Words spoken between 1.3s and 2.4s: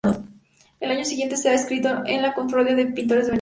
ya se ha inscrito en la